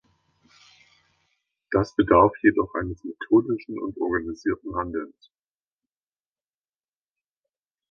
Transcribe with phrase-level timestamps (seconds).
[1.69, 5.31] Das bedarf jedoch eines methodischen und organisierten Handelns.